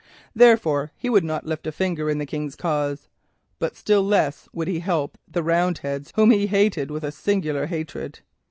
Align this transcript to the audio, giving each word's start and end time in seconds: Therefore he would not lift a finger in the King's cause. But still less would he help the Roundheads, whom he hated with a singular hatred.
Therefore 0.33 0.91
he 0.97 1.11
would 1.11 1.23
not 1.23 1.45
lift 1.45 1.67
a 1.67 1.71
finger 1.71 2.09
in 2.09 2.17
the 2.17 2.25
King's 2.25 2.55
cause. 2.55 3.07
But 3.59 3.75
still 3.75 4.01
less 4.01 4.49
would 4.51 4.67
he 4.67 4.79
help 4.79 5.15
the 5.27 5.43
Roundheads, 5.43 6.11
whom 6.15 6.31
he 6.31 6.47
hated 6.47 6.89
with 6.89 7.03
a 7.03 7.11
singular 7.11 7.67
hatred. 7.67 8.21